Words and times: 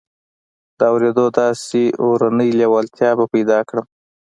د 0.77 0.79
اورېدو 0.91 1.25
داسې 1.39 1.81
اورنۍ 2.03 2.49
لېوالتیا 2.59 3.11
به 3.17 3.25
پيدا 3.33 3.59
کړم. 3.69 3.85